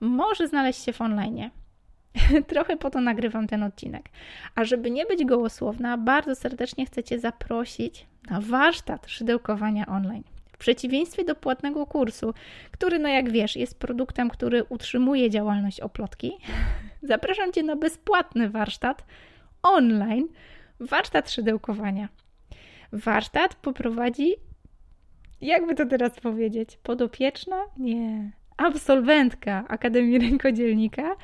może 0.00 0.48
znaleźć 0.48 0.84
się 0.84 0.92
w 0.92 1.00
online. 1.00 1.50
Trochę 2.48 2.76
po 2.76 2.90
to 2.90 3.00
nagrywam 3.00 3.46
ten 3.46 3.62
odcinek. 3.62 4.08
A 4.54 4.64
żeby 4.64 4.90
nie 4.90 5.06
być 5.06 5.24
gołosłowna, 5.24 5.98
bardzo 5.98 6.34
serdecznie 6.34 6.86
chcę 6.86 7.04
Cię 7.04 7.18
zaprosić 7.18 8.06
na 8.30 8.40
warsztat 8.40 9.08
szydełkowania 9.08 9.86
online 9.86 10.31
przeciwieństwie 10.62 11.24
do 11.24 11.34
płatnego 11.34 11.86
kursu, 11.86 12.34
który, 12.70 12.98
no 12.98 13.08
jak 13.08 13.30
wiesz, 13.30 13.56
jest 13.56 13.78
produktem, 13.78 14.30
który 14.30 14.64
utrzymuje 14.64 15.30
działalność 15.30 15.80
oplotki, 15.80 16.32
zapraszam 17.12 17.52
Cię 17.52 17.62
na 17.62 17.76
bezpłatny 17.76 18.50
warsztat 18.50 19.04
online, 19.62 20.28
warsztat 20.80 21.30
szydełkowania. 21.30 22.08
Warsztat 22.92 23.54
poprowadzi, 23.54 24.34
jakby 25.40 25.74
to 25.74 25.86
teraz 25.86 26.20
powiedzieć, 26.20 26.78
podopieczna? 26.82 27.56
Nie, 27.76 28.30
absolwentka 28.56 29.64
Akademii 29.68 30.18
Rękodzielnika, 30.18 31.16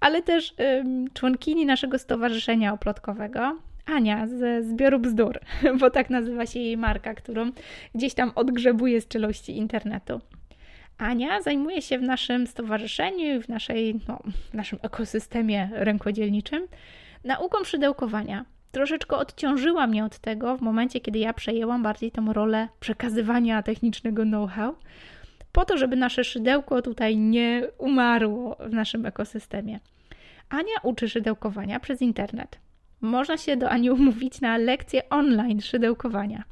ale 0.00 0.22
też 0.22 0.54
ym, 0.80 1.10
członkini 1.14 1.66
naszego 1.66 1.98
stowarzyszenia 1.98 2.72
oplotkowego, 2.72 3.58
Ania 3.86 4.26
ze 4.26 4.62
Zbioru 4.62 4.98
Bzdur, 4.98 5.40
bo 5.80 5.90
tak 5.90 6.10
nazywa 6.10 6.46
się 6.46 6.58
jej 6.58 6.76
marka, 6.76 7.14
którą 7.14 7.50
gdzieś 7.94 8.14
tam 8.14 8.32
odgrzebuje 8.34 9.00
z 9.00 9.08
czeluści 9.08 9.56
internetu. 9.56 10.20
Ania 10.98 11.40
zajmuje 11.40 11.82
się 11.82 11.98
w 11.98 12.02
naszym 12.02 12.46
stowarzyszeniu, 12.46 13.42
w, 13.42 13.48
naszej, 13.48 14.00
no, 14.08 14.18
w 14.50 14.54
naszym 14.54 14.78
ekosystemie 14.82 15.70
rękodzielniczym 15.72 16.66
nauką 17.24 17.64
szydełkowania. 17.64 18.44
Troszeczkę 18.72 19.16
odciążyła 19.16 19.86
mnie 19.86 20.04
od 20.04 20.18
tego 20.18 20.56
w 20.56 20.60
momencie, 20.60 21.00
kiedy 21.00 21.18
ja 21.18 21.32
przejęłam 21.32 21.82
bardziej 21.82 22.10
tą 22.10 22.32
rolę 22.32 22.68
przekazywania 22.80 23.62
technicznego 23.62 24.22
know-how, 24.22 24.74
po 25.52 25.64
to, 25.64 25.78
żeby 25.78 25.96
nasze 25.96 26.24
szydełko 26.24 26.82
tutaj 26.82 27.16
nie 27.16 27.62
umarło 27.78 28.56
w 28.60 28.72
naszym 28.72 29.06
ekosystemie. 29.06 29.80
Ania 30.48 30.74
uczy 30.82 31.08
szydełkowania 31.08 31.80
przez 31.80 32.02
internet 32.02 32.58
można 33.00 33.36
się 33.36 33.56
do 33.56 33.70
Ani 33.70 33.90
umówić 33.90 34.40
na 34.40 34.56
lekcję 34.56 35.08
online 35.08 35.60
szydełkowania. 35.60 36.44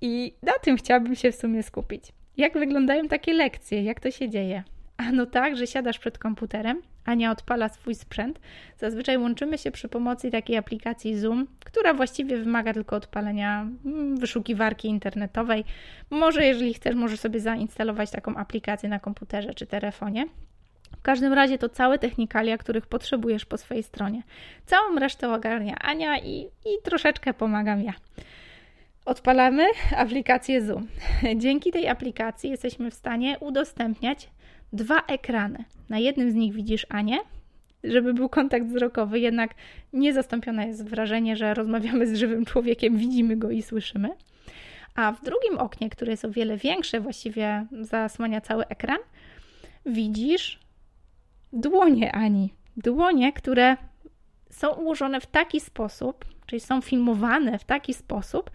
I 0.00 0.34
na 0.42 0.52
tym 0.52 0.76
chciałabym 0.76 1.14
się 1.14 1.32
w 1.32 1.36
sumie 1.36 1.62
skupić. 1.62 2.04
Jak 2.36 2.58
wyglądają 2.58 3.08
takie 3.08 3.34
lekcje? 3.34 3.82
Jak 3.82 4.00
to 4.00 4.10
się 4.10 4.28
dzieje? 4.28 4.62
Ano 4.96 5.26
tak, 5.26 5.56
że 5.56 5.66
siadasz 5.66 5.98
przed 5.98 6.18
komputerem, 6.18 6.82
Ania 7.08 7.30
odpala 7.30 7.68
swój 7.68 7.94
sprzęt. 7.94 8.40
Zazwyczaj 8.78 9.18
łączymy 9.18 9.58
się 9.58 9.70
przy 9.70 9.88
pomocy 9.88 10.30
takiej 10.30 10.56
aplikacji 10.56 11.18
Zoom, 11.18 11.46
która 11.64 11.94
właściwie 11.94 12.36
wymaga 12.36 12.74
tylko 12.74 12.96
odpalenia 12.96 13.66
mm, 13.84 14.16
wyszukiwarki 14.16 14.88
internetowej. 14.88 15.64
Może, 16.10 16.44
jeżeli 16.44 16.74
chcesz, 16.74 16.94
możesz 16.94 17.20
sobie 17.20 17.40
zainstalować 17.40 18.10
taką 18.10 18.36
aplikację 18.36 18.88
na 18.88 18.98
komputerze 18.98 19.54
czy 19.54 19.66
telefonie. 19.66 20.26
W 20.98 21.02
każdym 21.02 21.32
razie 21.32 21.58
to 21.58 21.68
całe 21.68 21.98
technikalia, 21.98 22.58
których 22.58 22.86
potrzebujesz 22.86 23.44
po 23.44 23.58
swojej 23.58 23.82
stronie. 23.82 24.22
Całą 24.66 24.98
resztę 24.98 25.34
ogarnia 25.34 25.76
Ania 25.78 26.18
i, 26.18 26.40
i 26.40 26.82
troszeczkę 26.84 27.34
pomagam 27.34 27.82
ja. 27.82 27.92
Odpalamy 29.04 29.64
aplikację 29.96 30.62
Zoom. 30.62 30.86
Dzięki 31.36 31.72
tej 31.72 31.88
aplikacji 31.88 32.50
jesteśmy 32.50 32.90
w 32.90 32.94
stanie 32.94 33.36
udostępniać 33.40 34.28
dwa 34.72 35.00
ekrany. 35.06 35.64
Na 35.88 35.98
jednym 35.98 36.30
z 36.30 36.34
nich 36.34 36.52
widzisz 36.52 36.86
Anię, 36.88 37.18
żeby 37.84 38.14
był 38.14 38.28
kontakt 38.28 38.66
wzrokowy, 38.66 39.20
jednak 39.20 39.54
niezastąpione 39.92 40.66
jest 40.66 40.84
wrażenie, 40.84 41.36
że 41.36 41.54
rozmawiamy 41.54 42.06
z 42.06 42.14
żywym 42.14 42.44
człowiekiem, 42.44 42.96
widzimy 42.96 43.36
go 43.36 43.50
i 43.50 43.62
słyszymy. 43.62 44.08
A 44.94 45.12
w 45.12 45.24
drugim 45.24 45.58
oknie, 45.58 45.90
które 45.90 46.10
jest 46.10 46.24
o 46.24 46.30
wiele 46.30 46.56
większe, 46.56 47.00
właściwie 47.00 47.66
zasłania 47.80 48.40
cały 48.40 48.66
ekran, 48.66 48.98
widzisz 49.86 50.67
dłonie 51.52 52.12
Ani. 52.12 52.54
Dłonie, 52.76 53.32
które 53.32 53.76
są 54.50 54.74
ułożone 54.74 55.20
w 55.20 55.26
taki 55.26 55.60
sposób, 55.60 56.24
czyli 56.46 56.60
są 56.60 56.80
filmowane 56.80 57.58
w 57.58 57.64
taki 57.64 57.94
sposób, 57.94 58.50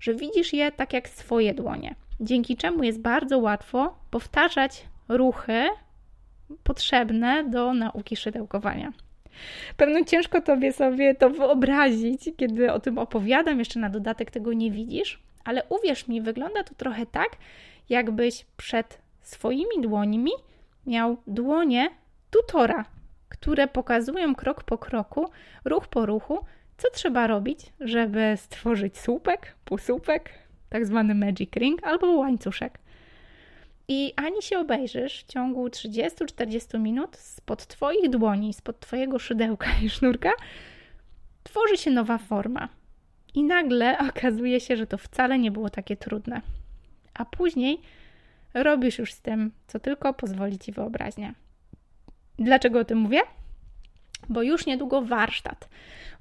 że 0.00 0.14
widzisz 0.14 0.52
je 0.52 0.72
tak 0.72 0.92
jak 0.92 1.08
swoje 1.08 1.54
dłonie. 1.54 1.94
Dzięki 2.20 2.56
czemu 2.56 2.82
jest 2.82 3.00
bardzo 3.00 3.38
łatwo 3.38 3.98
powtarzać 4.10 4.84
ruchy 5.08 5.68
potrzebne 6.62 7.44
do 7.44 7.74
nauki 7.74 8.16
szydełkowania. 8.16 8.92
Pewno 9.76 10.04
ciężko 10.04 10.40
tobie 10.40 10.72
sobie 10.72 11.14
to 11.14 11.30
wyobrazić, 11.30 12.30
kiedy 12.36 12.72
o 12.72 12.80
tym 12.80 12.98
opowiadam, 12.98 13.58
jeszcze 13.58 13.80
na 13.80 13.90
dodatek 13.90 14.30
tego 14.30 14.52
nie 14.52 14.70
widzisz, 14.70 15.22
ale 15.44 15.64
uwierz 15.68 16.08
mi, 16.08 16.20
wygląda 16.20 16.64
to 16.64 16.74
trochę 16.74 17.06
tak, 17.06 17.28
jakbyś 17.88 18.46
przed 18.56 18.98
swoimi 19.22 19.80
dłońmi 19.80 20.32
miał 20.86 21.16
dłonie 21.26 21.90
tutora, 22.34 22.84
które 23.28 23.68
pokazują 23.68 24.34
krok 24.34 24.64
po 24.64 24.78
kroku, 24.78 25.30
ruch 25.64 25.88
po 25.88 26.06
ruchu, 26.06 26.38
co 26.76 26.90
trzeba 26.90 27.26
robić, 27.26 27.72
żeby 27.80 28.34
stworzyć 28.36 28.98
słupek, 28.98 29.54
półsłupek, 29.64 30.30
tak 30.68 30.86
zwany 30.86 31.14
magic 31.14 31.52
ring 31.56 31.86
albo 31.86 32.06
łańcuszek. 32.06 32.78
I 33.88 34.12
ani 34.16 34.42
się 34.42 34.58
obejrzysz 34.58 35.24
w 35.24 35.26
ciągu 35.26 35.66
30-40 35.66 36.80
minut 36.80 37.16
spod 37.16 37.66
Twoich 37.66 38.10
dłoni, 38.10 38.52
spod 38.52 38.80
Twojego 38.80 39.18
szydełka 39.18 39.66
i 39.82 39.90
sznurka, 39.90 40.30
tworzy 41.42 41.76
się 41.76 41.90
nowa 41.90 42.18
forma. 42.18 42.68
I 43.34 43.42
nagle 43.42 43.98
okazuje 44.08 44.60
się, 44.60 44.76
że 44.76 44.86
to 44.86 44.98
wcale 44.98 45.38
nie 45.38 45.50
było 45.50 45.70
takie 45.70 45.96
trudne. 45.96 46.40
A 47.14 47.24
później 47.24 47.80
robisz 48.54 48.98
już 48.98 49.12
z 49.12 49.20
tym, 49.20 49.50
co 49.66 49.80
tylko 49.80 50.14
pozwoli 50.14 50.58
ci 50.58 50.72
wyobraźnia. 50.72 51.43
Dlaczego 52.38 52.78
o 52.80 52.84
tym 52.84 52.98
mówię? 52.98 53.20
Bo 54.28 54.42
już 54.42 54.66
niedługo 54.66 55.02
warsztat. 55.02 55.68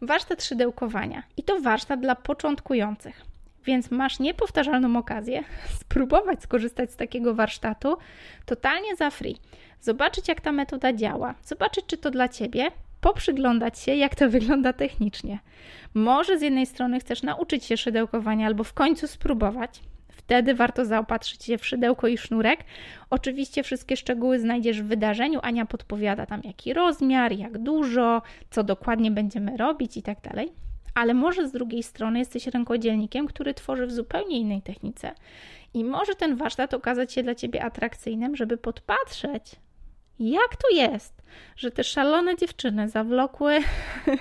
Warsztat 0.01 0.43
szydełkowania. 0.43 1.23
I 1.37 1.43
to 1.43 1.59
warsztat 1.59 1.99
dla 1.99 2.15
początkujących. 2.15 3.25
Więc 3.65 3.91
masz 3.91 4.19
niepowtarzalną 4.19 4.97
okazję 4.97 5.43
spróbować 5.81 6.43
skorzystać 6.43 6.91
z 6.91 6.95
takiego 6.95 7.35
warsztatu 7.35 7.97
totalnie 8.45 8.95
za 8.95 9.09
free. 9.09 9.37
Zobaczyć, 9.81 10.27
jak 10.27 10.41
ta 10.41 10.51
metoda 10.51 10.93
działa, 10.93 11.35
zobaczyć, 11.43 11.85
czy 11.85 11.97
to 11.97 12.11
dla 12.11 12.29
ciebie, 12.29 12.71
poprzyglądać 13.01 13.79
się, 13.79 13.95
jak 13.95 14.15
to 14.15 14.29
wygląda 14.39 14.73
technicznie. 14.73 15.39
Może 15.93 16.39
z 16.39 16.41
jednej 16.41 16.65
strony 16.65 16.99
chcesz 16.99 17.23
nauczyć 17.23 17.65
się 17.65 17.77
szydełkowania 17.77 18.47
albo 18.47 18.63
w 18.63 18.73
końcu 18.73 19.07
spróbować. 19.07 19.81
Wtedy 20.25 20.55
warto 20.55 20.85
zaopatrzyć 20.85 21.43
się 21.43 21.57
w 21.57 21.65
szydełko 21.65 22.07
i 22.07 22.17
sznurek. 22.17 22.59
Oczywiście 23.09 23.63
wszystkie 23.63 23.97
szczegóły 23.97 24.39
znajdziesz 24.39 24.81
w 24.81 24.85
wydarzeniu. 24.85 25.39
Ania 25.43 25.65
podpowiada 25.65 26.25
tam 26.25 26.41
jaki 26.43 26.73
rozmiar, 26.73 27.31
jak 27.31 27.57
dużo, 27.57 28.21
co 28.49 28.63
dokładnie 28.63 29.11
będziemy 29.11 29.57
robić 29.57 29.97
i 29.97 30.03
tak 30.03 30.21
dalej 30.21 30.53
ale 30.93 31.13
może 31.13 31.47
z 31.47 31.51
drugiej 31.51 31.83
strony 31.83 32.19
jesteś 32.19 32.47
rękodzielnikiem, 32.47 33.27
który 33.27 33.53
tworzy 33.53 33.87
w 33.87 33.91
zupełnie 33.91 34.39
innej 34.39 34.61
technice. 34.61 35.11
I 35.73 35.83
może 35.83 36.15
ten 36.15 36.35
warsztat 36.35 36.73
okazać 36.73 37.13
się 37.13 37.23
dla 37.23 37.35
ciebie 37.35 37.63
atrakcyjnym, 37.63 38.35
żeby 38.35 38.57
podpatrzeć, 38.57 39.55
jak 40.19 40.55
to 40.55 40.75
jest, 40.75 41.23
że 41.55 41.71
te 41.71 41.83
szalone 41.83 42.35
dziewczyny 42.35 42.89
zawlokły 42.89 43.59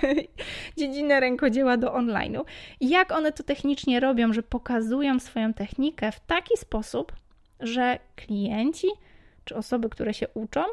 dziedzinę 0.77 1.19
rękodzieła 1.19 1.77
do 1.77 1.87
online'u 1.87 2.41
jak 2.81 3.11
one 3.11 3.31
to 3.31 3.43
technicznie 3.43 3.99
robią, 3.99 4.33
że 4.33 4.43
pokazują 4.43 5.19
swoją 5.19 5.53
technikę 5.53 6.11
w 6.11 6.19
taki 6.19 6.57
sposób, 6.57 7.13
że 7.59 7.99
klienci 8.15 8.87
czy 9.45 9.55
osoby, 9.55 9.89
które 9.89 10.13
się 10.13 10.27
uczą, 10.33 10.63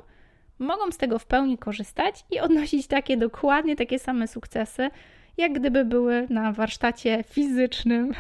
mogą 0.59 0.93
z 0.93 0.97
tego 0.97 1.19
w 1.19 1.27
pełni 1.27 1.59
korzystać 1.59 2.25
i 2.31 2.41
odnosić 2.41 2.87
takie 2.87 3.17
dokładnie 3.17 3.77
takie 3.77 3.99
same 3.99 4.29
sukcesy, 4.29 4.91
jak 5.37 5.53
gdyby 5.53 5.85
były 5.85 6.27
na 6.31 6.53
warsztacie 6.53 7.25
fizycznym 7.29 8.13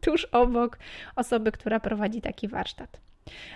tuż 0.00 0.24
obok 0.24 0.78
osoby, 1.16 1.52
która 1.52 1.80
prowadzi 1.80 2.20
taki 2.20 2.48
warsztat. 2.48 3.05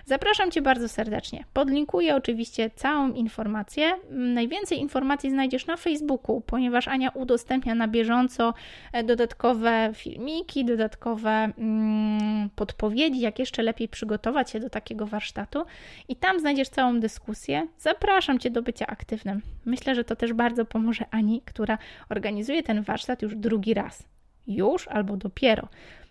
Zapraszam 0.04 0.50
Cię 0.50 0.62
bardzo 0.62 0.88
serdecznie. 0.88 1.44
Podlinkuję 1.52 2.16
oczywiście 2.16 2.70
całą 2.70 3.12
informację. 3.12 3.92
Najwięcej 4.10 4.78
informacji 4.78 5.30
znajdziesz 5.30 5.66
na 5.66 5.76
Facebooku, 5.76 6.40
ponieważ 6.40 6.88
Ania 6.88 7.10
udostępnia 7.10 7.74
na 7.74 7.88
bieżąco 7.88 8.54
e, 8.92 9.04
dodatkowe 9.04 9.90
filmiki, 9.94 10.64
dodatkowe 10.64 11.30
mm, 11.30 12.50
podpowiedzi, 12.56 13.20
jak 13.20 13.38
jeszcze 13.38 13.62
lepiej 13.62 13.88
przygotować 13.88 14.50
się 14.50 14.60
do 14.60 14.70
takiego 14.70 15.06
warsztatu. 15.06 15.64
I 16.08 16.16
tam 16.16 16.40
znajdziesz 16.40 16.68
całą 16.68 17.00
dyskusję. 17.00 17.66
Zapraszam 17.78 18.38
Cię 18.38 18.50
do 18.50 18.62
bycia 18.62 18.86
aktywnym. 18.86 19.42
Myślę, 19.64 19.94
że 19.94 20.04
to 20.04 20.16
też 20.16 20.32
bardzo 20.32 20.64
pomoże 20.64 21.04
Ani, 21.10 21.42
która 21.44 21.78
organizuje 22.08 22.62
ten 22.62 22.82
warsztat 22.82 23.22
już 23.22 23.36
drugi 23.36 23.74
raz. 23.74 24.04
Już 24.46 24.88
albo 24.88 25.16
dopiero. 25.16 25.68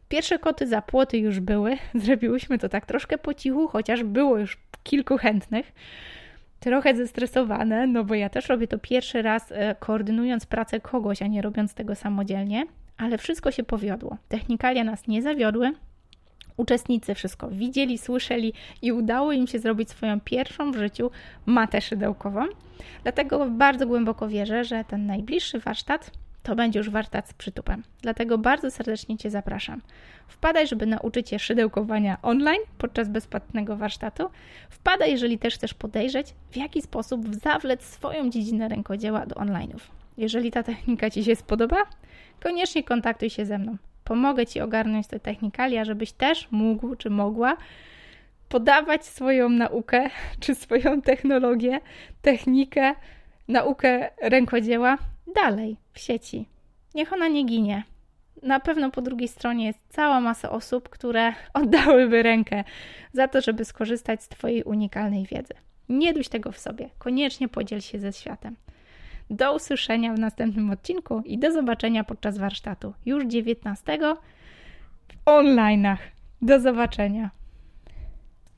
Pierwsze 0.10 0.40
koty 0.40 0.68
za 0.68 0.82
płoty 0.82 1.18
już 1.18 1.40
były. 1.40 1.78
Zrobiłyśmy 2.06 2.58
to 2.58 2.70
tak 2.70 2.86
troszkę 2.86 3.18
po 3.18 3.34
cichu, 3.34 3.68
chociaż 3.68 4.04
było 4.04 4.38
już 4.38 4.58
kilku 4.84 5.18
chętnych. 5.18 5.72
Trochę 6.60 6.96
zestresowane, 6.96 7.88
no 7.88 8.04
bo 8.04 8.16
ja 8.16 8.30
też 8.30 8.50
robię 8.50 8.68
to 8.68 8.80
pierwszy 8.80 9.22
raz, 9.22 9.52
e, 9.52 9.76
koordynując 9.76 10.46
pracę 10.46 10.80
kogoś, 10.80 11.22
a 11.22 11.28
nie 11.28 11.42
robiąc 11.42 11.74
tego 11.74 11.96
samodzielnie, 11.96 12.66
ale 12.98 13.18
wszystko 13.18 13.52
się 13.52 13.64
powiodło. 13.64 14.18
Technikalia 14.30 14.84
nas 14.84 15.08
nie 15.08 15.22
zawiodły. 15.22 15.72
Uczestnicy 16.58 17.16
wszystko 17.16 17.50
widzieli, 17.50 17.98
słyszeli 17.98 18.54
i 18.82 18.92
udało 18.92 19.32
im 19.32 19.48
się 19.48 19.60
zrobić 19.60 19.90
swoją 19.90 20.20
pierwszą 20.20 20.72
w 20.72 20.78
życiu 20.78 21.12
matę 21.46 21.82
szydełkową. 21.82 22.46
Dlatego 23.04 23.46
bardzo 23.50 23.88
głęboko 23.88 24.30
wierzę, 24.30 24.64
że 24.64 24.84
ten 24.84 25.06
najbliższy 25.06 25.60
warsztat 25.60 26.12
to 26.44 26.56
będzie 26.56 26.80
już 26.80 26.90
warsztat 26.90 27.30
z 27.30 27.34
przytupem. 27.34 27.84
Dlatego 28.02 28.38
bardzo 28.38 28.72
serdecznie 28.72 29.18
Cię 29.18 29.30
zapraszam. 29.30 29.82
Wpadaj, 30.28 30.68
żeby 30.68 30.86
nauczyć 30.86 31.30
się 31.30 31.40
szydełkowania 31.40 32.18
online 32.22 32.62
podczas 32.78 33.10
bezpłatnego 33.10 33.78
warsztatu. 33.78 34.30
Wpadaj, 34.70 35.12
jeżeli 35.12 35.40
też 35.40 35.56
chcesz 35.56 35.74
podejrzeć, 35.74 36.34
w 36.52 36.58
jaki 36.58 36.82
sposób 36.82 37.36
zawlec 37.36 37.84
swoją 37.84 38.30
dziedzinę 38.30 38.68
rękodzieła 38.68 39.26
do 39.26 39.36
online'ów. 39.36 39.80
Jeżeli 40.18 40.52
ta 40.52 40.64
technika 40.64 41.10
Ci 41.10 41.24
się 41.24 41.36
spodoba, 41.36 41.78
koniecznie 42.44 42.84
kontaktuj 42.84 43.30
się 43.30 43.46
ze 43.46 43.58
mną. 43.58 43.78
Pomogę 44.04 44.46
Ci 44.46 44.62
ogarnąć 44.62 45.08
te 45.08 45.20
technikalia, 45.20 45.86
żebyś 45.86 46.12
też 46.12 46.48
mógł 46.52 46.96
czy 46.96 47.10
mogła 47.10 47.58
podawać 48.50 49.06
swoją 49.06 49.50
naukę 49.50 50.10
czy 50.40 50.56
swoją 50.56 51.02
technologię, 51.02 51.80
technikę, 52.22 52.94
naukę 53.48 54.10
rękodzieła 54.22 54.98
dalej 55.36 55.78
w 55.94 56.00
sieci. 56.00 56.46
Niech 56.96 57.14
ona 57.14 57.28
nie 57.28 57.44
ginie. 57.44 57.84
Na 58.44 58.60
pewno 58.60 58.92
po 58.92 59.02
drugiej 59.02 59.28
stronie 59.28 59.66
jest 59.66 59.80
cała 59.90 60.22
masa 60.22 60.50
osób, 60.50 60.90
które 60.90 61.34
oddałyby 61.54 62.24
rękę 62.24 62.64
za 63.14 63.28
to, 63.28 63.42
żeby 63.42 63.66
skorzystać 63.66 64.24
z 64.24 64.28
Twojej 64.28 64.64
unikalnej 64.64 65.26
wiedzy. 65.26 65.54
Nie 65.90 66.14
duś 66.14 66.28
tego 66.28 66.52
w 66.52 66.58
sobie, 66.58 66.90
koniecznie 66.98 67.48
podziel 67.48 67.82
się 67.82 68.00
ze 68.00 68.14
światem. 68.14 68.56
Do 69.30 69.56
usłyszenia 69.56 70.14
w 70.14 70.20
następnym 70.20 70.72
odcinku 70.72 71.22
i 71.26 71.38
do 71.38 71.52
zobaczenia 71.52 72.04
podczas 72.04 72.38
warsztatu 72.38 72.94
już 73.06 73.26
19 73.26 73.98
w 75.08 75.26
online'ach. 75.26 75.98
Do 76.42 76.60
zobaczenia. 76.60 77.30